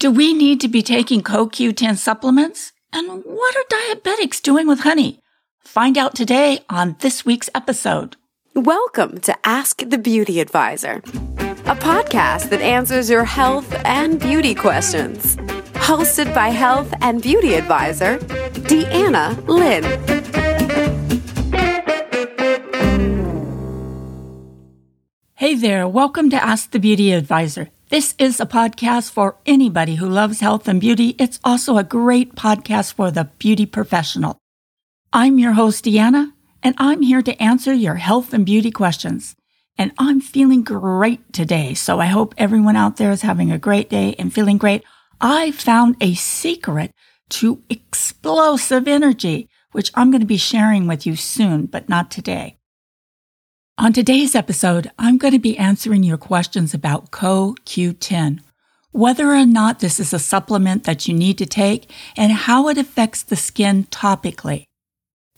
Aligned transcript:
Do 0.00 0.10
we 0.10 0.32
need 0.32 0.62
to 0.62 0.68
be 0.68 0.82
taking 0.82 1.20
CoQ10 1.20 1.98
supplements? 1.98 2.72
And 2.90 3.22
what 3.22 3.54
are 3.54 3.64
diabetics 3.64 4.40
doing 4.40 4.66
with 4.66 4.80
honey? 4.80 5.20
Find 5.58 5.98
out 5.98 6.14
today 6.14 6.60
on 6.70 6.96
this 7.00 7.26
week's 7.26 7.50
episode. 7.54 8.16
Welcome 8.54 9.20
to 9.20 9.36
Ask 9.46 9.82
the 9.86 9.98
Beauty 9.98 10.40
Advisor, 10.40 11.02
a 11.66 11.76
podcast 11.76 12.48
that 12.48 12.62
answers 12.62 13.10
your 13.10 13.24
health 13.24 13.70
and 13.84 14.18
beauty 14.18 14.54
questions. 14.54 15.36
Hosted 15.84 16.34
by 16.34 16.48
health 16.48 16.94
and 17.02 17.20
beauty 17.20 17.52
advisor, 17.52 18.16
Deanna 18.70 19.46
Lynn. 19.46 19.84
Hey 25.34 25.54
there, 25.54 25.86
welcome 25.86 26.30
to 26.30 26.42
Ask 26.42 26.70
the 26.70 26.80
Beauty 26.80 27.12
Advisor. 27.12 27.68
This 27.90 28.14
is 28.20 28.38
a 28.38 28.46
podcast 28.46 29.10
for 29.10 29.38
anybody 29.46 29.96
who 29.96 30.08
loves 30.08 30.38
health 30.38 30.68
and 30.68 30.80
beauty. 30.80 31.16
It's 31.18 31.40
also 31.42 31.76
a 31.76 31.82
great 31.82 32.36
podcast 32.36 32.94
for 32.94 33.10
the 33.10 33.24
beauty 33.40 33.66
professional. 33.66 34.38
I'm 35.12 35.40
your 35.40 35.54
host, 35.54 35.86
Deanna, 35.86 36.30
and 36.62 36.76
I'm 36.78 37.02
here 37.02 37.20
to 37.20 37.42
answer 37.42 37.74
your 37.74 37.96
health 37.96 38.32
and 38.32 38.46
beauty 38.46 38.70
questions. 38.70 39.34
And 39.76 39.90
I'm 39.98 40.20
feeling 40.20 40.62
great 40.62 41.32
today. 41.32 41.74
So 41.74 41.98
I 41.98 42.06
hope 42.06 42.32
everyone 42.38 42.76
out 42.76 42.96
there 42.96 43.10
is 43.10 43.22
having 43.22 43.50
a 43.50 43.58
great 43.58 43.90
day 43.90 44.14
and 44.20 44.32
feeling 44.32 44.56
great. 44.56 44.84
I 45.20 45.50
found 45.50 45.96
a 46.00 46.14
secret 46.14 46.92
to 47.30 47.60
explosive 47.68 48.86
energy, 48.86 49.48
which 49.72 49.90
I'm 49.96 50.12
going 50.12 50.20
to 50.20 50.28
be 50.28 50.36
sharing 50.36 50.86
with 50.86 51.06
you 51.06 51.16
soon, 51.16 51.66
but 51.66 51.88
not 51.88 52.08
today. 52.08 52.59
On 53.80 53.94
today's 53.94 54.34
episode, 54.34 54.90
I'm 54.98 55.16
going 55.16 55.32
to 55.32 55.38
be 55.38 55.56
answering 55.56 56.02
your 56.02 56.18
questions 56.18 56.74
about 56.74 57.10
CoQ10, 57.12 58.40
whether 58.92 59.28
or 59.28 59.46
not 59.46 59.78
this 59.78 59.98
is 59.98 60.12
a 60.12 60.18
supplement 60.18 60.84
that 60.84 61.08
you 61.08 61.14
need 61.14 61.38
to 61.38 61.46
take, 61.46 61.90
and 62.14 62.30
how 62.30 62.68
it 62.68 62.76
affects 62.76 63.22
the 63.22 63.36
skin 63.36 63.84
topically. 63.84 64.64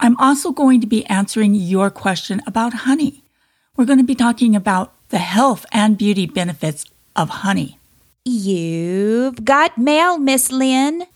I'm 0.01 0.17
also 0.17 0.51
going 0.51 0.81
to 0.81 0.89
be 0.89 1.07
answering 1.07 1.55
your 1.55 1.89
question 1.89 2.43
about 2.45 2.83
honey. 2.83 3.23
We're 3.77 3.85
going 3.85 4.01
to 4.01 4.05
be 4.05 4.17
talking 4.17 4.57
about 4.57 4.93
the 5.11 5.19
health 5.19 5.65
and 5.70 5.97
beauty 5.97 6.27
benefits 6.27 6.85
of 7.15 7.29
honey. 7.29 7.79
You've 8.25 9.45
got 9.45 9.79
mail, 9.79 10.19
Miss 10.19 10.51
Lynn. 10.51 11.07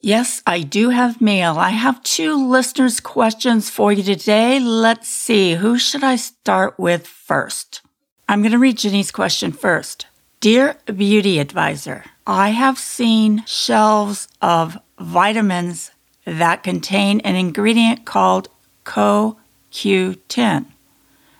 Yes, 0.00 0.42
I 0.46 0.60
do 0.60 0.90
have 0.90 1.20
mail. 1.20 1.58
I 1.58 1.70
have 1.70 2.00
two 2.04 2.36
listeners' 2.48 3.00
questions 3.00 3.68
for 3.68 3.92
you 3.92 4.04
today. 4.04 4.60
Let's 4.60 5.08
see, 5.08 5.54
who 5.54 5.76
should 5.76 6.04
I 6.04 6.14
start 6.14 6.78
with 6.78 7.04
first? 7.04 7.82
I'm 8.28 8.40
going 8.40 8.52
to 8.52 8.60
read 8.60 8.78
Jenny's 8.78 9.10
question 9.10 9.50
first. 9.50 10.06
Dear 10.38 10.76
Beauty 10.86 11.40
Advisor, 11.40 12.04
I 12.28 12.50
have 12.50 12.78
seen 12.78 13.42
shelves 13.44 14.28
of 14.40 14.78
vitamins 15.00 15.90
that 16.24 16.62
contain 16.62 17.18
an 17.20 17.34
ingredient 17.34 18.04
called 18.04 18.48
CoQ10. 18.84 20.66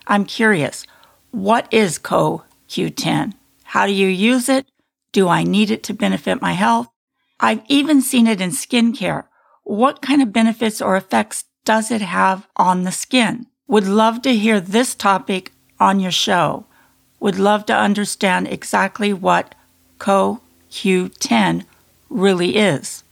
I'm 0.05 0.25
curious, 0.25 0.85
what 1.31 1.71
is 1.71 1.97
CoQ10? 1.97 3.33
How 3.63 3.85
do 3.85 3.93
you 3.93 4.07
use 4.07 4.49
it? 4.49 4.65
Do 5.13 5.29
I 5.29 5.43
need 5.43 5.71
it 5.71 5.81
to 5.83 5.93
benefit 5.93 6.41
my 6.41 6.51
health? 6.51 6.89
I've 7.39 7.63
even 7.67 8.01
seen 8.01 8.27
it 8.27 8.41
in 8.41 8.51
skincare. 8.51 9.25
What 9.63 10.01
kind 10.01 10.21
of 10.21 10.33
benefits 10.33 10.81
or 10.81 10.97
effects 10.97 11.45
does 11.63 11.91
it 11.91 12.01
have 12.01 12.47
on 12.55 12.83
the 12.83 12.91
skin? 12.91 13.47
Would 13.67 13.87
love 13.87 14.21
to 14.23 14.35
hear 14.35 14.59
this 14.59 14.95
topic 14.95 15.51
on 15.79 15.99
your 15.99 16.11
show. 16.11 16.65
Would 17.19 17.39
love 17.39 17.65
to 17.67 17.75
understand 17.75 18.47
exactly 18.47 19.13
what 19.13 19.55
CoQ10 19.99 21.65
really 22.09 22.57
is. 22.57 23.03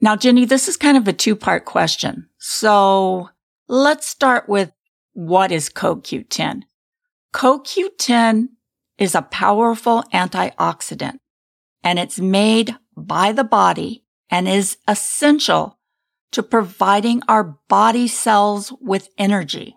Now, 0.00 0.16
Jenny, 0.16 0.44
this 0.44 0.68
is 0.68 0.76
kind 0.76 0.96
of 0.96 1.06
a 1.08 1.12
two 1.12 1.36
part 1.36 1.64
question. 1.64 2.28
So 2.38 3.30
let's 3.68 4.06
start 4.06 4.48
with 4.48 4.72
what 5.12 5.52
is 5.52 5.70
CoQ10? 5.70 6.62
CoQ10 7.32 8.48
is 8.98 9.14
a 9.14 9.22
powerful 9.22 10.04
antioxidant 10.12 11.18
and 11.84 11.98
it's 11.98 12.18
made 12.18 12.74
by 12.96 13.30
the 13.30 13.44
body 13.44 14.04
and 14.30 14.48
is 14.48 14.78
essential 14.88 15.78
to 16.32 16.42
providing 16.42 17.22
our 17.28 17.58
body 17.68 18.08
cells 18.08 18.72
with 18.80 19.08
energy. 19.18 19.76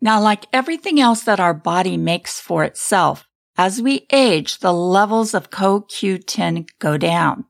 Now, 0.00 0.20
like 0.20 0.44
everything 0.52 1.00
else 1.00 1.22
that 1.22 1.40
our 1.40 1.54
body 1.54 1.96
makes 1.96 2.40
for 2.40 2.64
itself, 2.64 3.26
as 3.56 3.80
we 3.80 4.06
age, 4.12 4.58
the 4.58 4.72
levels 4.72 5.32
of 5.32 5.50
CoQ10 5.50 6.68
go 6.78 6.98
down. 6.98 7.46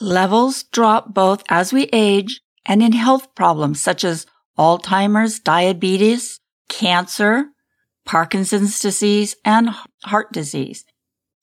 Levels 0.00 0.62
drop 0.62 1.12
both 1.12 1.42
as 1.50 1.72
we 1.72 1.82
age 1.92 2.40
and 2.64 2.82
in 2.82 2.92
health 2.92 3.34
problems 3.34 3.82
such 3.82 4.04
as 4.04 4.24
Alzheimer's, 4.56 5.40
diabetes, 5.40 6.40
cancer, 6.68 7.46
Parkinson's 8.06 8.80
disease, 8.80 9.36
and 9.44 9.70
heart 10.04 10.32
disease. 10.32 10.84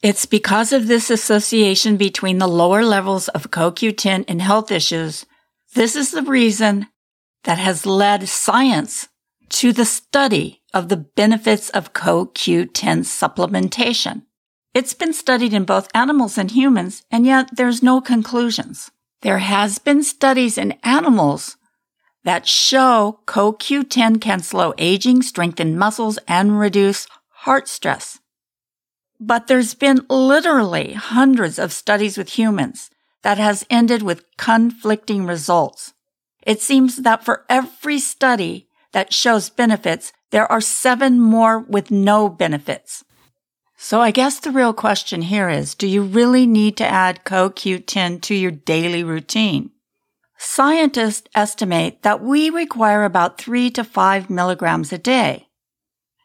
It's 0.04 0.28
because 0.28 0.72
of 0.72 0.88
this 0.88 1.10
association 1.10 1.98
between 1.98 2.38
the 2.38 2.48
lower 2.48 2.84
levels 2.84 3.30
of 3.30 3.50
CoQ10 3.50 4.26
and 4.28 4.42
health 4.42 4.72
issues. 4.72 5.26
This 5.74 5.96
is 5.96 6.12
the 6.12 6.22
reason 6.22 6.88
that 7.46 7.58
has 7.58 7.86
led 7.86 8.30
science 8.30 9.08
to 9.50 9.74
the 9.74 9.86
study 9.86 10.62
of 10.74 10.90
the 10.90 10.98
benefits 10.98 11.70
of 11.72 11.94
CoQ10 11.94 12.70
supplementation. 12.74 14.24
It's 14.76 14.94
been 14.94 15.14
studied 15.14 15.54
in 15.54 15.66
both 15.66 15.88
animals 15.96 16.38
and 16.38 16.52
humans, 16.52 17.04
and 17.10 17.26
yet 17.26 17.50
there's 17.56 17.82
no 17.82 18.00
conclusions. 18.00 18.92
There 19.22 19.40
has 19.40 19.80
been 19.80 20.04
studies 20.04 20.60
in 20.60 20.74
animals 20.84 21.58
that 22.24 22.48
show 22.48 23.22
CoQ10 23.26 24.22
can 24.22 24.42
slow 24.42 24.76
aging, 24.78 25.24
strengthen 25.24 25.76
muscles, 25.76 26.20
and 26.28 26.60
reduce 26.60 27.08
heart 27.30 27.68
stress. 27.68 28.20
But 29.20 29.48
there's 29.48 29.74
been 29.74 30.06
literally 30.10 30.94
hundreds 30.94 31.58
of 31.58 31.74
studies 31.74 32.18
with 32.18 32.38
humans 32.38 32.90
that 33.24 33.38
has 33.38 33.66
ended 33.70 34.04
with 34.04 34.26
conflicting 34.38 35.26
results. 35.26 35.94
It 36.46 36.62
seems 36.62 36.98
that 36.98 37.26
for 37.26 37.46
every 37.50 38.00
study 38.00 38.68
that 38.94 39.14
shows 39.14 39.50
benefits, 39.50 40.14
there 40.32 40.50
are 40.52 40.62
seven 40.62 41.20
more 41.20 41.60
with 41.60 41.92
no 41.92 42.30
benefits. 42.30 43.04
So 43.76 44.02
I 44.02 44.12
guess 44.12 44.40
the 44.40 44.52
real 44.52 44.74
question 44.74 45.22
here 45.22 45.50
is, 45.50 45.76
do 45.76 45.88
you 45.88 46.02
really 46.02 46.48
need 46.48 46.78
to 46.78 46.88
add 46.88 47.24
CoQ10 47.26 48.22
to 48.24 48.36
your 48.36 48.52
daily 48.52 49.04
routine? 49.04 49.72
Scientists 50.38 51.28
estimate 51.36 52.04
that 52.04 52.22
we 52.22 52.50
require 52.50 53.04
about 53.04 53.38
three 53.38 53.70
to 53.72 53.84
five 53.84 54.30
milligrams 54.30 54.94
a 54.94 54.98
day. 54.98 55.47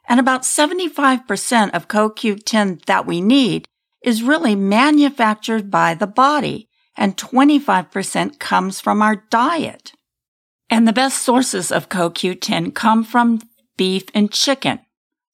And 0.09 0.19
about 0.19 0.43
75% 0.43 1.71
of 1.71 1.89
CoQ10 1.89 2.85
that 2.87 3.07
we 3.07 3.21
need 3.21 3.67
is 4.03 4.23
really 4.23 4.57
manufactured 4.57 5.71
by 5.71 5.95
the 5.95 6.07
body, 6.07 6.69
and 6.97 7.17
25% 7.17 8.39
comes 8.39 8.81
from 8.81 9.01
our 9.01 9.17
diet. 9.31 9.93
And 10.69 10.89
the 10.89 10.93
best 10.93 11.23
sources 11.23 11.71
of 11.71 11.89
CoQ10 11.89 12.75
come 12.75 13.05
from 13.05 13.41
beef 13.77 14.05
and 14.15 14.31
chicken. 14.31 14.81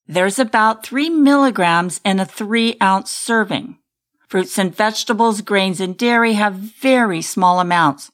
There's 0.06 0.38
about 0.38 0.84
3 0.84 1.10
milligrams 1.10 2.00
in 2.04 2.18
a 2.18 2.24
3 2.26 2.76
ounce 2.82 3.10
serving. 3.10 3.78
Fruits 4.28 4.58
and 4.58 4.74
vegetables, 4.74 5.40
grains, 5.40 5.80
and 5.80 5.96
dairy 5.96 6.34
have 6.34 6.54
very 6.54 7.22
small 7.22 7.60
amounts. 7.60 8.10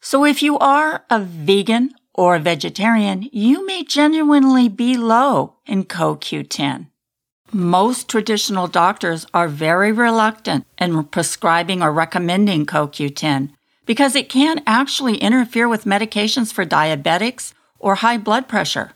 So 0.00 0.24
if 0.24 0.42
you 0.42 0.58
are 0.58 1.04
a 1.10 1.20
vegan 1.20 1.92
or 2.14 2.36
a 2.36 2.40
vegetarian, 2.40 3.28
you 3.32 3.66
may 3.66 3.84
genuinely 3.84 4.68
be 4.68 4.96
low 4.96 5.54
in 5.66 5.84
CoQ10. 5.84 6.88
Most 7.52 8.08
traditional 8.08 8.66
doctors 8.66 9.26
are 9.34 9.48
very 9.48 9.92
reluctant 9.92 10.66
in 10.78 11.04
prescribing 11.04 11.82
or 11.82 11.92
recommending 11.92 12.66
CoQ10 12.66 13.50
because 13.84 14.14
it 14.14 14.28
can 14.28 14.62
actually 14.66 15.16
interfere 15.16 15.68
with 15.68 15.84
medications 15.84 16.52
for 16.52 16.64
diabetics 16.64 17.52
or 17.78 17.96
high 17.96 18.16
blood 18.16 18.48
pressure. 18.48 18.92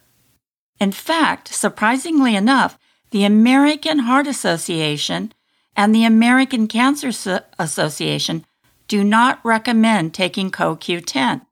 In 0.78 0.92
fact, 0.92 1.48
surprisingly 1.52 2.36
enough, 2.36 2.78
the 3.10 3.24
American 3.24 4.00
Heart 4.00 4.26
Association 4.26 5.32
and 5.74 5.94
the 5.94 6.04
American 6.04 6.68
Cancer 6.68 7.10
Association 7.58 8.44
do 8.88 9.02
not 9.02 9.40
recommend 9.44 10.14
taking 10.14 10.50
CoQ10. 10.50 11.45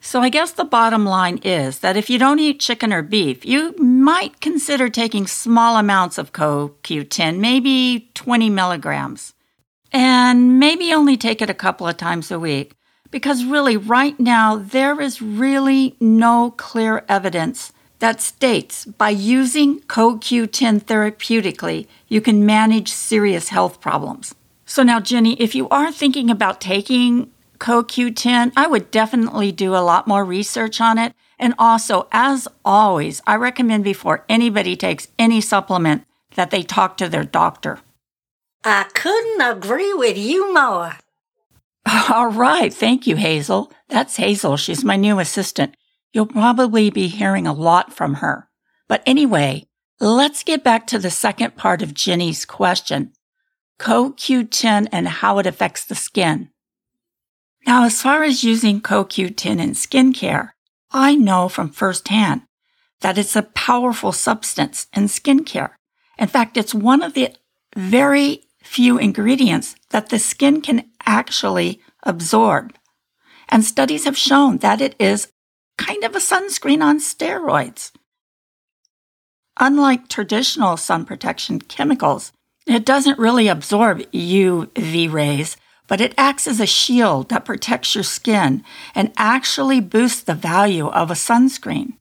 So 0.00 0.20
I 0.20 0.28
guess 0.28 0.52
the 0.52 0.64
bottom 0.64 1.04
line 1.04 1.38
is 1.38 1.80
that 1.80 1.96
if 1.96 2.08
you 2.08 2.18
don't 2.18 2.38
eat 2.38 2.60
chicken 2.60 2.92
or 2.92 3.02
beef, 3.02 3.44
you 3.44 3.74
might 3.78 4.40
consider 4.40 4.88
taking 4.88 5.26
small 5.26 5.76
amounts 5.76 6.18
of 6.18 6.32
CoQ10, 6.32 7.38
maybe 7.38 8.10
20 8.14 8.48
milligrams, 8.48 9.34
and 9.92 10.58
maybe 10.60 10.92
only 10.92 11.16
take 11.16 11.42
it 11.42 11.50
a 11.50 11.54
couple 11.54 11.88
of 11.88 11.96
times 11.96 12.30
a 12.30 12.38
week. 12.38 12.74
Because 13.10 13.44
really, 13.44 13.76
right 13.76 14.18
now, 14.20 14.56
there 14.56 15.00
is 15.00 15.22
really 15.22 15.96
no 15.98 16.52
clear 16.56 17.04
evidence 17.08 17.72
that 17.98 18.20
states 18.20 18.84
by 18.84 19.10
using 19.10 19.80
CoQ10 19.80 20.82
therapeutically, 20.84 21.86
you 22.06 22.20
can 22.20 22.46
manage 22.46 22.92
serious 22.92 23.48
health 23.48 23.80
problems. 23.80 24.34
So 24.66 24.82
now, 24.82 25.00
Jenny, 25.00 25.34
if 25.40 25.54
you 25.54 25.68
are 25.70 25.90
thinking 25.90 26.30
about 26.30 26.60
taking 26.60 27.32
CoQ10, 27.58 28.52
I 28.56 28.66
would 28.66 28.90
definitely 28.90 29.52
do 29.52 29.74
a 29.74 29.82
lot 29.82 30.06
more 30.06 30.24
research 30.24 30.80
on 30.80 30.98
it. 30.98 31.14
And 31.38 31.54
also, 31.58 32.08
as 32.12 32.48
always, 32.64 33.20
I 33.26 33.36
recommend 33.36 33.84
before 33.84 34.24
anybody 34.28 34.76
takes 34.76 35.08
any 35.18 35.40
supplement 35.40 36.04
that 36.34 36.50
they 36.50 36.62
talk 36.62 36.96
to 36.96 37.08
their 37.08 37.24
doctor. 37.24 37.78
I 38.64 38.84
couldn't 38.94 39.40
agree 39.40 39.92
with 39.94 40.18
you 40.18 40.52
more. 40.52 40.96
All 42.10 42.28
right. 42.28 42.72
Thank 42.72 43.06
you, 43.06 43.16
Hazel. 43.16 43.72
That's 43.88 44.16
Hazel. 44.16 44.56
She's 44.56 44.84
my 44.84 44.96
new 44.96 45.18
assistant. 45.18 45.76
You'll 46.12 46.26
probably 46.26 46.90
be 46.90 47.08
hearing 47.08 47.46
a 47.46 47.52
lot 47.52 47.92
from 47.92 48.14
her. 48.14 48.48
But 48.88 49.02
anyway, 49.06 49.66
let's 50.00 50.42
get 50.42 50.64
back 50.64 50.86
to 50.88 50.98
the 50.98 51.10
second 51.10 51.56
part 51.56 51.82
of 51.82 51.94
Jenny's 51.94 52.44
question. 52.44 53.12
CoQ10 53.78 54.88
and 54.90 55.08
how 55.08 55.38
it 55.38 55.46
affects 55.46 55.84
the 55.84 55.94
skin. 55.94 56.50
Now, 57.68 57.84
as 57.84 58.00
far 58.00 58.22
as 58.22 58.42
using 58.42 58.80
CoQ10 58.80 59.60
in 59.60 59.72
skincare, 59.72 60.52
I 60.90 61.14
know 61.14 61.50
from 61.50 61.68
firsthand 61.68 62.44
that 63.02 63.18
it's 63.18 63.36
a 63.36 63.42
powerful 63.42 64.10
substance 64.10 64.86
in 64.96 65.04
skincare. 65.04 65.72
In 66.18 66.28
fact, 66.28 66.56
it's 66.56 66.72
one 66.72 67.02
of 67.02 67.12
the 67.12 67.34
very 67.76 68.44
few 68.62 68.96
ingredients 68.96 69.76
that 69.90 70.08
the 70.08 70.18
skin 70.18 70.62
can 70.62 70.90
actually 71.04 71.82
absorb. 72.04 72.72
And 73.50 73.62
studies 73.62 74.06
have 74.06 74.16
shown 74.16 74.56
that 74.58 74.80
it 74.80 74.96
is 74.98 75.30
kind 75.76 76.04
of 76.04 76.16
a 76.16 76.20
sunscreen 76.20 76.82
on 76.82 77.00
steroids. 77.00 77.92
Unlike 79.60 80.08
traditional 80.08 80.78
sun 80.78 81.04
protection 81.04 81.60
chemicals, 81.60 82.32
it 82.66 82.86
doesn't 82.86 83.18
really 83.18 83.46
absorb 83.46 83.98
UV 84.10 85.12
rays, 85.12 85.58
but 85.88 86.00
it 86.00 86.14
acts 86.16 86.46
as 86.46 86.60
a 86.60 86.66
shield 86.66 87.30
that 87.30 87.44
protects 87.44 87.94
your 87.96 88.04
skin 88.04 88.62
and 88.94 89.12
actually 89.16 89.80
boosts 89.80 90.22
the 90.22 90.34
value 90.34 90.86
of 90.86 91.10
a 91.10 91.14
sunscreen. 91.14 91.94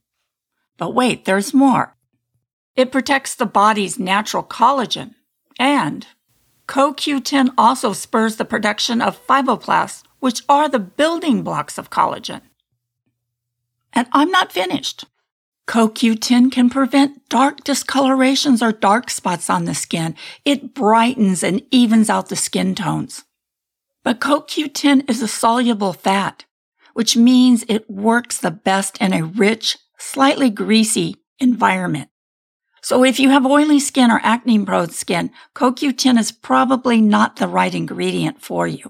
But 0.77 0.93
wait, 0.93 1.25
there's 1.25 1.53
more. 1.53 1.95
It 2.75 2.91
protects 2.91 3.33
the 3.33 3.47
body's 3.47 3.97
natural 3.97 4.43
collagen, 4.43 5.15
and 5.57 6.05
CoQ10 6.67 7.53
also 7.57 7.93
spurs 7.93 8.35
the 8.35 8.45
production 8.45 9.01
of 9.01 9.25
fibroblasts, 9.25 10.03
which 10.19 10.43
are 10.47 10.69
the 10.69 10.79
building 10.79 11.41
blocks 11.41 11.77
of 11.79 11.89
collagen. 11.89 12.41
And 13.93 14.07
I'm 14.11 14.29
not 14.29 14.51
finished. 14.51 15.05
CoQ10 15.67 16.51
can 16.51 16.69
prevent 16.69 17.27
dark 17.29 17.63
discolorations 17.63 18.61
or 18.61 18.71
dark 18.71 19.09
spots 19.09 19.49
on 19.49 19.65
the 19.65 19.73
skin. 19.73 20.15
It 20.45 20.73
brightens 20.73 21.41
and 21.41 21.61
evens 21.71 22.09
out 22.09 22.29
the 22.29 22.35
skin 22.35 22.75
tones. 22.75 23.23
But 24.03 24.19
CoQ10 24.19 25.09
is 25.09 25.21
a 25.21 25.27
soluble 25.27 25.93
fat, 25.93 26.45
which 26.93 27.17
means 27.17 27.65
it 27.67 27.89
works 27.89 28.37
the 28.37 28.51
best 28.51 28.97
in 28.99 29.13
a 29.13 29.23
rich, 29.25 29.77
slightly 29.97 30.49
greasy 30.49 31.15
environment. 31.39 32.09
So 32.81 33.03
if 33.03 33.19
you 33.19 33.29
have 33.29 33.45
oily 33.45 33.79
skin 33.79 34.11
or 34.11 34.21
acne 34.23 34.63
prone 34.63 34.91
skin, 34.91 35.31
CoQ10 35.55 36.17
is 36.17 36.31
probably 36.31 37.01
not 37.01 37.35
the 37.35 37.47
right 37.47 37.73
ingredient 37.75 38.41
for 38.41 38.65
you. 38.65 38.89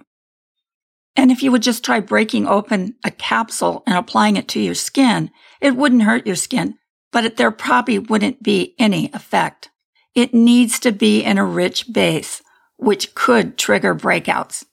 And 1.15 1.31
if 1.31 1.41
you 1.41 1.51
would 1.51 1.63
just 1.63 1.83
try 1.83 1.99
breaking 1.99 2.47
open 2.47 2.95
a 3.03 3.09
capsule 3.09 3.81
and 3.87 3.97
applying 3.97 4.37
it 4.37 4.47
to 4.49 4.59
your 4.59 4.75
skin, 4.75 5.31
it 5.59 5.75
wouldn't 5.75 6.03
hurt 6.03 6.27
your 6.27 6.35
skin, 6.35 6.75
but 7.11 7.37
there 7.37 7.49
probably 7.49 7.97
wouldn't 7.97 8.43
be 8.43 8.75
any 8.77 9.09
effect. 9.13 9.71
It 10.13 10.31
needs 10.31 10.79
to 10.81 10.91
be 10.91 11.23
in 11.23 11.39
a 11.39 11.43
rich 11.43 11.91
base, 11.91 12.43
which 12.77 13.15
could 13.15 13.57
trigger 13.57 13.95
breakouts. 13.95 14.63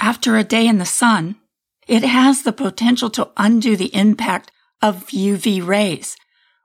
After 0.00 0.36
a 0.36 0.44
day 0.44 0.66
in 0.66 0.78
the 0.78 0.86
sun, 0.86 1.36
it 1.86 2.04
has 2.04 2.42
the 2.42 2.52
potential 2.52 3.10
to 3.10 3.30
undo 3.36 3.76
the 3.76 3.94
impact 3.94 4.50
of 4.80 5.06
UV 5.08 5.66
rays, 5.66 6.16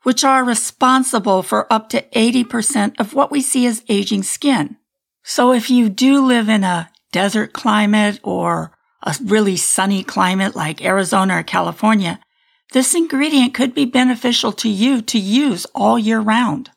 which 0.03 0.23
are 0.23 0.43
responsible 0.43 1.41
for 1.41 1.71
up 1.71 1.89
to 1.89 2.01
80% 2.13 2.99
of 2.99 3.13
what 3.13 3.31
we 3.31 3.41
see 3.41 3.65
as 3.65 3.83
aging 3.89 4.23
skin. 4.23 4.77
So 5.23 5.53
if 5.53 5.69
you 5.69 5.89
do 5.89 6.25
live 6.25 6.49
in 6.49 6.63
a 6.63 6.91
desert 7.11 7.53
climate 7.53 8.19
or 8.23 8.77
a 9.01 9.15
really 9.23 9.57
sunny 9.57 10.03
climate 10.03 10.55
like 10.55 10.83
Arizona 10.83 11.39
or 11.39 11.43
California, 11.43 12.19
this 12.73 12.93
ingredient 12.93 13.53
could 13.53 13.73
be 13.73 13.85
beneficial 13.85 14.51
to 14.53 14.69
you 14.69 15.01
to 15.01 15.19
use 15.19 15.65
all 15.73 15.97
year 15.97 16.19
round. 16.19 16.69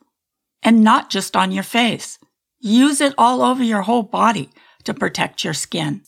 And 0.63 0.83
not 0.83 1.09
just 1.09 1.35
on 1.35 1.51
your 1.51 1.63
face. 1.63 2.17
Use 2.59 3.01
it 3.01 3.13
all 3.17 3.41
over 3.41 3.63
your 3.63 3.83
whole 3.83 4.03
body 4.03 4.49
to 4.83 4.93
protect 4.93 5.43
your 5.43 5.53
skin. 5.53 6.01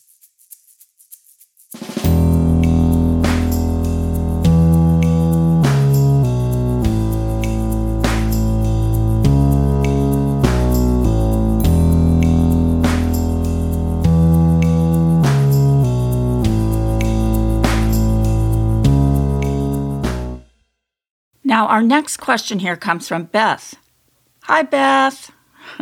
Now, 21.50 21.66
our 21.66 21.82
next 21.82 22.18
question 22.18 22.60
here 22.60 22.76
comes 22.76 23.08
from 23.08 23.24
Beth. 23.24 23.74
Hi, 24.44 24.62
Beth. 24.62 25.32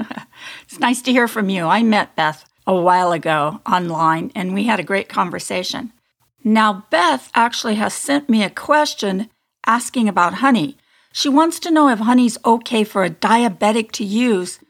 it's 0.63 0.81
nice 0.81 1.03
to 1.03 1.13
hear 1.13 1.29
from 1.29 1.51
you. 1.51 1.67
I 1.67 1.83
met 1.83 2.17
Beth 2.17 2.47
a 2.67 2.75
while 2.75 3.13
ago 3.13 3.61
online 3.71 4.33
and 4.35 4.55
we 4.55 4.65
had 4.65 4.81
a 4.81 4.83
great 4.83 5.11
conversation. 5.11 5.93
Now, 6.43 6.87
Beth 6.89 7.31
actually 7.35 7.75
has 7.75 7.93
sent 7.93 8.31
me 8.31 8.43
a 8.43 8.49
question 8.49 9.29
asking 9.67 10.09
about 10.09 10.41
honey. 10.41 10.79
She 11.13 11.29
wants 11.29 11.61
to 11.61 11.71
know 11.71 11.91
if 11.91 11.99
honey's 11.99 12.39
okay 12.47 12.83
for 12.83 13.05
a 13.05 13.11
diabetic 13.11 13.93
to 13.93 14.05
use 14.05 14.61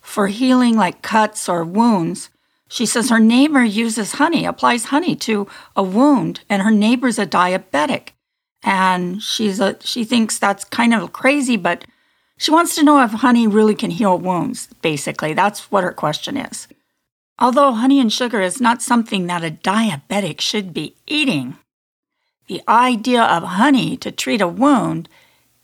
for 0.00 0.28
healing 0.28 0.74
like 0.74 1.02
cuts 1.02 1.50
or 1.50 1.66
wounds. 1.66 2.30
She 2.70 2.86
says 2.86 3.10
her 3.10 3.20
neighbor 3.20 3.62
uses 3.62 4.12
honey, 4.12 4.46
applies 4.46 4.86
honey 4.86 5.16
to 5.16 5.48
a 5.76 5.82
wound, 5.82 6.40
and 6.48 6.62
her 6.62 6.70
neighbor's 6.70 7.18
a 7.18 7.26
diabetic 7.26 8.12
and 8.62 9.22
she's 9.22 9.60
a 9.60 9.76
she 9.80 10.04
thinks 10.04 10.38
that's 10.38 10.64
kind 10.64 10.94
of 10.94 11.12
crazy, 11.12 11.56
but 11.56 11.84
she 12.38 12.50
wants 12.50 12.74
to 12.74 12.82
know 12.82 13.02
if 13.02 13.12
honey 13.12 13.46
really 13.46 13.74
can 13.74 13.90
heal 13.90 14.18
wounds. 14.18 14.68
Basically, 14.82 15.34
that's 15.34 15.70
what 15.70 15.84
her 15.84 15.92
question 15.92 16.36
is. 16.36 16.68
Although 17.38 17.72
honey 17.72 18.00
and 18.00 18.12
sugar 18.12 18.40
is 18.40 18.60
not 18.60 18.82
something 18.82 19.26
that 19.26 19.44
a 19.44 19.50
diabetic 19.50 20.40
should 20.40 20.72
be 20.72 20.94
eating, 21.06 21.56
the 22.46 22.62
idea 22.68 23.22
of 23.22 23.42
honey 23.42 23.96
to 23.98 24.10
treat 24.10 24.40
a 24.40 24.48
wound 24.48 25.08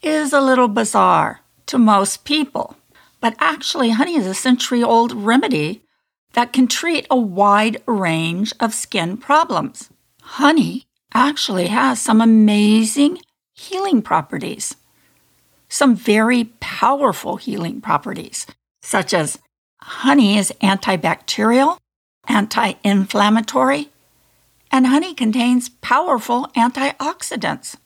is 0.03 0.33
a 0.33 0.41
little 0.41 0.69
bizarre 0.69 1.41
to 1.67 1.79
most 1.79 2.25
people. 2.25 2.77
But 3.21 3.37
actually, 3.39 3.91
honey 3.91 4.17
is 4.17 4.27
a 4.27 4.35
century 4.35 4.83
old 4.83 5.13
remedy 5.13 5.83
that 6.33 6.53
can 6.53 6.67
treat 6.67 7.07
a 7.11 7.17
wide 7.17 7.81
range 7.87 8.53
of 8.59 8.75
skin 8.75 9.17
problems. 9.17 9.91
Honey 10.23 10.87
actually 11.15 11.69
has 11.69 12.01
some 12.01 12.21
amazing 12.21 13.19
healing 13.53 14.03
properties, 14.03 14.77
some 15.69 15.95
very 15.95 16.45
powerful 16.61 17.37
healing 17.37 17.81
properties, 17.81 18.47
such 18.83 19.15
as 19.15 19.39
honey 19.81 20.37
is 20.37 20.53
antibacterial, 20.63 21.79
anti 22.29 22.75
inflammatory, 22.85 23.91
and 24.71 24.87
honey 24.87 25.15
contains 25.15 25.69
powerful 25.69 26.51
antioxidants. 26.57 27.77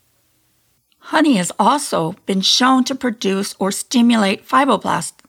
Honey 0.98 1.34
has 1.34 1.52
also 1.58 2.16
been 2.26 2.40
shown 2.40 2.84
to 2.84 2.94
produce 2.94 3.54
or 3.58 3.70
stimulate 3.70 4.46
fibroblasts, 4.46 5.20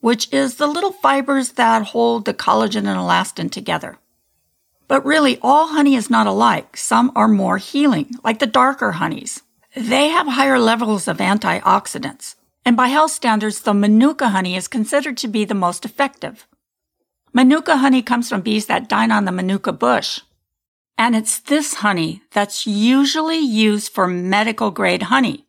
which 0.00 0.32
is 0.32 0.56
the 0.56 0.66
little 0.66 0.92
fibers 0.92 1.52
that 1.52 1.88
hold 1.88 2.24
the 2.24 2.34
collagen 2.34 2.86
and 2.86 2.98
elastin 2.98 3.50
together. 3.50 3.98
But 4.90 5.06
really, 5.06 5.38
all 5.40 5.68
honey 5.68 5.94
is 5.94 6.10
not 6.10 6.26
alike. 6.26 6.76
Some 6.76 7.12
are 7.14 7.28
more 7.28 7.58
healing, 7.58 8.10
like 8.24 8.40
the 8.40 8.46
darker 8.48 8.90
honeys. 8.90 9.40
They 9.76 10.08
have 10.08 10.26
higher 10.26 10.58
levels 10.58 11.06
of 11.06 11.18
antioxidants. 11.18 12.34
And 12.64 12.76
by 12.76 12.88
health 12.88 13.12
standards, 13.12 13.60
the 13.60 13.72
Manuka 13.72 14.30
honey 14.30 14.56
is 14.56 14.66
considered 14.66 15.16
to 15.18 15.28
be 15.28 15.44
the 15.44 15.54
most 15.54 15.84
effective. 15.84 16.44
Manuka 17.32 17.76
honey 17.76 18.02
comes 18.02 18.28
from 18.28 18.40
bees 18.40 18.66
that 18.66 18.88
dine 18.88 19.12
on 19.12 19.26
the 19.26 19.30
Manuka 19.30 19.70
bush. 19.70 20.22
And 20.98 21.14
it's 21.14 21.38
this 21.38 21.74
honey 21.74 22.22
that's 22.32 22.66
usually 22.66 23.38
used 23.38 23.92
for 23.92 24.08
medical 24.08 24.72
grade 24.72 25.04
honey. 25.04 25.46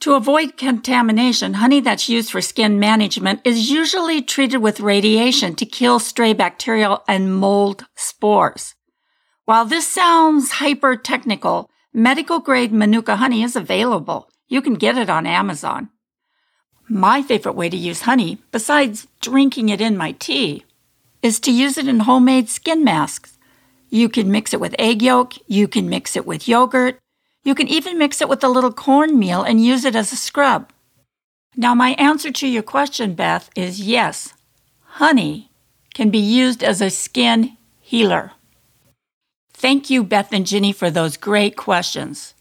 To 0.00 0.14
avoid 0.14 0.56
contamination, 0.56 1.54
honey 1.54 1.80
that's 1.80 2.08
used 2.08 2.30
for 2.30 2.40
skin 2.40 2.78
management 2.78 3.40
is 3.44 3.70
usually 3.70 4.22
treated 4.22 4.58
with 4.58 4.80
radiation 4.80 5.54
to 5.56 5.66
kill 5.66 5.98
stray 5.98 6.32
bacterial 6.32 7.02
and 7.08 7.34
mold 7.34 7.86
spores. 7.94 8.74
While 9.46 9.64
this 9.64 9.88
sounds 9.88 10.52
hyper 10.52 10.96
technical, 10.96 11.70
Medical 11.98 12.40
grade 12.40 12.74
Manuka 12.74 13.16
honey 13.16 13.42
is 13.42 13.56
available. 13.56 14.28
You 14.48 14.60
can 14.60 14.74
get 14.74 14.98
it 14.98 15.08
on 15.08 15.26
Amazon. 15.26 15.88
My 16.86 17.22
favorite 17.22 17.54
way 17.54 17.70
to 17.70 17.76
use 17.76 18.02
honey, 18.02 18.36
besides 18.52 19.06
drinking 19.22 19.70
it 19.70 19.80
in 19.80 19.96
my 19.96 20.12
tea, 20.12 20.66
is 21.22 21.40
to 21.40 21.50
use 21.50 21.78
it 21.78 21.88
in 21.88 22.00
homemade 22.00 22.50
skin 22.50 22.84
masks. 22.84 23.38
You 23.88 24.10
can 24.10 24.30
mix 24.30 24.52
it 24.52 24.60
with 24.60 24.76
egg 24.78 25.00
yolk, 25.00 25.36
you 25.46 25.66
can 25.68 25.88
mix 25.88 26.16
it 26.16 26.26
with 26.26 26.46
yogurt, 26.46 26.98
you 27.46 27.54
can 27.54 27.68
even 27.68 27.96
mix 27.96 28.20
it 28.20 28.28
with 28.28 28.42
a 28.42 28.48
little 28.48 28.72
cornmeal 28.72 29.44
and 29.44 29.64
use 29.64 29.84
it 29.84 29.94
as 29.94 30.12
a 30.12 30.16
scrub. 30.16 30.68
Now, 31.56 31.76
my 31.76 31.90
answer 31.90 32.32
to 32.32 32.48
your 32.48 32.64
question, 32.64 33.14
Beth, 33.14 33.50
is 33.54 33.80
yes, 33.80 34.34
honey 34.98 35.48
can 35.94 36.10
be 36.10 36.18
used 36.18 36.64
as 36.64 36.82
a 36.82 36.90
skin 36.90 37.56
healer. 37.80 38.32
Thank 39.52 39.88
you, 39.88 40.02
Beth 40.02 40.32
and 40.32 40.44
Ginny, 40.44 40.72
for 40.72 40.90
those 40.90 41.16
great 41.16 41.56
questions. 41.56 42.34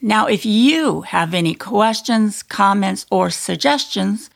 Now, 0.00 0.28
if 0.28 0.46
you 0.46 1.00
have 1.00 1.34
any 1.34 1.54
questions, 1.54 2.44
comments, 2.44 3.06
or 3.10 3.30
suggestions, 3.30 4.30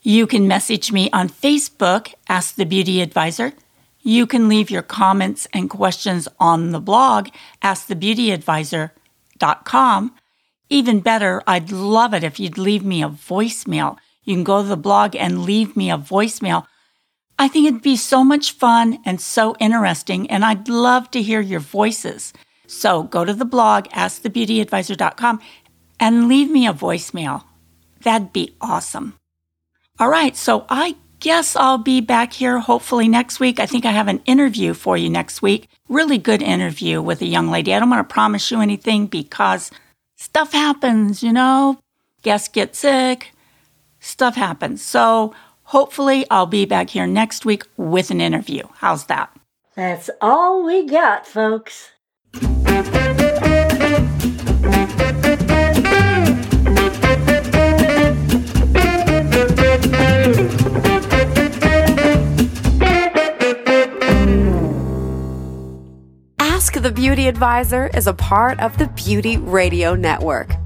you 0.00 0.26
can 0.26 0.48
message 0.48 0.90
me 0.90 1.10
on 1.12 1.28
Facebook, 1.28 2.14
Ask 2.26 2.54
the 2.54 2.64
Beauty 2.64 3.02
Advisor. 3.02 3.52
You 4.00 4.26
can 4.26 4.48
leave 4.48 4.70
your 4.70 4.82
comments 4.82 5.46
and 5.52 5.68
questions 5.68 6.26
on 6.40 6.70
the 6.70 6.80
blog, 6.80 7.28
AskTheBeautyAdvisor.com. 9.42 10.14
Even 10.68 11.00
better, 11.00 11.42
I'd 11.46 11.70
love 11.70 12.14
it 12.14 12.24
if 12.24 12.40
you'd 12.40 12.56
leave 12.56 12.84
me 12.84 13.02
a 13.02 13.08
voicemail. 13.08 13.98
You 14.24 14.34
can 14.34 14.44
go 14.44 14.62
to 14.62 14.68
the 14.68 14.76
blog 14.76 15.14
and 15.16 15.42
leave 15.42 15.76
me 15.76 15.90
a 15.90 15.98
voicemail. 15.98 16.66
I 17.38 17.48
think 17.48 17.66
it'd 17.66 17.82
be 17.82 17.96
so 17.96 18.24
much 18.24 18.52
fun 18.52 18.98
and 19.04 19.20
so 19.20 19.56
interesting, 19.58 20.30
and 20.30 20.44
I'd 20.44 20.68
love 20.68 21.10
to 21.10 21.22
hear 21.22 21.40
your 21.40 21.60
voices. 21.60 22.32
So 22.66 23.02
go 23.02 23.24
to 23.24 23.34
the 23.34 23.44
blog, 23.44 23.88
askthebeautyadvisor.com, 23.88 25.40
and 26.00 26.28
leave 26.28 26.50
me 26.50 26.66
a 26.66 26.72
voicemail. 26.72 27.44
That'd 28.02 28.32
be 28.32 28.56
awesome. 28.60 29.18
All 29.98 30.08
right, 30.08 30.36
so 30.36 30.64
I 30.68 30.96
guess 31.22 31.54
I'll 31.54 31.78
be 31.78 32.00
back 32.00 32.32
here 32.32 32.58
hopefully 32.58 33.08
next 33.08 33.38
week. 33.38 33.60
I 33.60 33.66
think 33.66 33.86
I 33.86 33.92
have 33.92 34.08
an 34.08 34.20
interview 34.26 34.74
for 34.74 34.96
you 34.96 35.08
next 35.08 35.40
week. 35.40 35.68
Really 35.88 36.18
good 36.18 36.42
interview 36.42 37.00
with 37.00 37.22
a 37.22 37.26
young 37.26 37.48
lady. 37.48 37.72
I 37.72 37.78
don't 37.78 37.88
want 37.88 38.06
to 38.06 38.12
promise 38.12 38.50
you 38.50 38.60
anything 38.60 39.06
because 39.06 39.70
stuff 40.16 40.52
happens, 40.52 41.22
you 41.22 41.32
know? 41.32 41.78
Guests 42.22 42.48
get 42.48 42.74
sick, 42.74 43.32
stuff 44.00 44.34
happens. 44.34 44.82
So 44.82 45.32
hopefully 45.62 46.26
I'll 46.28 46.46
be 46.46 46.66
back 46.66 46.90
here 46.90 47.06
next 47.06 47.44
week 47.44 47.64
with 47.76 48.10
an 48.10 48.20
interview. 48.20 48.64
How's 48.74 49.06
that? 49.06 49.30
That's 49.76 50.10
all 50.20 50.64
we 50.64 50.86
got, 50.86 51.24
folks. 51.24 51.92
The 66.82 66.90
Beauty 66.90 67.28
Advisor 67.28 67.88
is 67.94 68.08
a 68.08 68.12
part 68.12 68.58
of 68.58 68.76
the 68.76 68.88
Beauty 68.88 69.36
Radio 69.36 69.94
Network. 69.94 70.56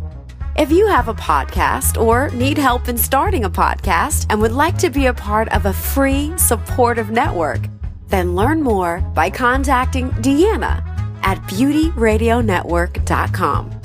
If 0.57 0.73
you 0.73 0.87
have 0.87 1.09
a 1.09 1.15
podcast 1.15 2.01
or 2.01 2.31
need 2.31 2.57
help 2.57 2.89
in 2.89 2.97
starting 2.97 3.45
a 3.45 3.51
podcast 3.51 4.25
and 4.31 4.41
would 4.41 4.53
like 4.53 4.79
to 4.79 4.89
be 4.89 5.05
a 5.07 5.13
part 5.13 5.51
of 5.51 5.67
a 5.67 5.75
free, 5.75 6.33
supportive 6.39 7.11
network, 7.11 7.69
then 8.09 8.35
learn 8.35 8.63
more 8.63 9.03
by 9.15 9.29
contacting 9.29 10.09
Deanna 10.13 10.83
at 11.23 11.37
beautyradionetwork.com. 11.49 13.76